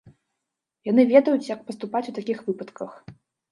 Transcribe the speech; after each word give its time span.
Яны 0.91 1.05
ведаюць, 1.11 1.49
як 1.53 1.61
паступаць 1.69 2.03
у 2.15 2.17
такіх 2.19 2.43
выпадках. 2.51 2.91